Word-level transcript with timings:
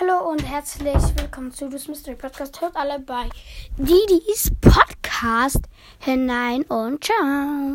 Hallo 0.00 0.28
und 0.28 0.42
herzlich 0.44 1.02
willkommen 1.20 1.52
zu 1.52 1.68
Das 1.68 1.86
Mystery 1.86 2.16
Podcast. 2.16 2.60
Hört 2.60 2.74
alle 2.74 2.98
bei 2.98 3.28
Didis 3.76 4.50
Podcast 4.60 5.60
hinein 6.00 6.62
und 6.64 7.04
ciao. 7.04 7.72